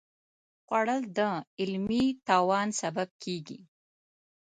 خوړل 0.65 1.01
د 1.17 1.19
علمي 1.59 2.05
توان 2.27 2.67
سبب 2.81 3.09
کېږي 3.23 3.59